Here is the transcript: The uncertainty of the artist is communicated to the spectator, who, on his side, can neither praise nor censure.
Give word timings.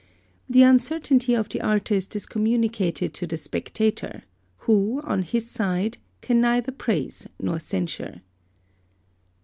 The 0.49 0.63
uncertainty 0.63 1.35
of 1.35 1.49
the 1.49 1.61
artist 1.61 2.15
is 2.15 2.25
communicated 2.25 3.13
to 3.13 3.27
the 3.27 3.37
spectator, 3.37 4.23
who, 4.65 4.99
on 5.03 5.21
his 5.21 5.47
side, 5.47 5.99
can 6.21 6.41
neither 6.41 6.71
praise 6.71 7.27
nor 7.39 7.59
censure. 7.59 8.21